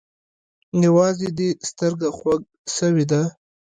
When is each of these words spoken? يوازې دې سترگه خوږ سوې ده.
يوازې 0.85 1.29
دې 1.37 1.49
سترگه 1.69 2.09
خوږ 2.17 2.41
سوې 2.77 3.05
ده. 3.11 3.21